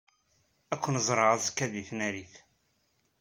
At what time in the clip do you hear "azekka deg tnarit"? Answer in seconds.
1.35-2.33